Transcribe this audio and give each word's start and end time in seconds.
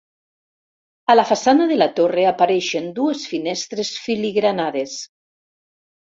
A 1.13 1.15
la 1.15 1.25
façana 1.31 1.67
de 1.71 1.77
la 1.77 1.87
torre 1.99 2.23
apareixen 2.31 2.89
dues 3.01 3.27
finestres 3.35 3.93
filigranades. 4.07 4.99